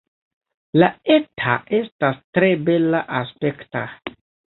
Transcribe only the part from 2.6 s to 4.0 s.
bela-aspekta.